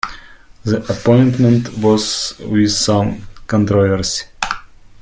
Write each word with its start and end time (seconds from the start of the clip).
The 0.63 0.77
appointment 0.91 1.77
was 1.77 2.33
with 2.39 2.71
some 2.71 3.27
controversy. 3.45 4.25